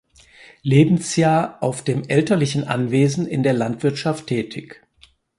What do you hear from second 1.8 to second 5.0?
dem elterlichen Anwesen in der Landwirtschaft tätig.